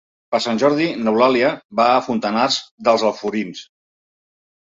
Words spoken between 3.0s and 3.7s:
Alforins.